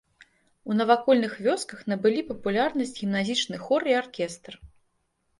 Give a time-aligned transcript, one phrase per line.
[0.69, 4.57] У навакольных вёсках набылі папулярнасць гімназічны хор і аркестр.